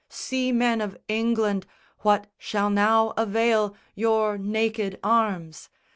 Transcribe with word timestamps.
Seamen 0.09 0.81
of 0.81 0.97
England, 1.07 1.67
what 1.99 2.25
shall 2.39 2.71
now 2.71 3.13
avail 3.17 3.75
Your 3.93 4.35
naked 4.35 4.97
arms? 5.03 5.69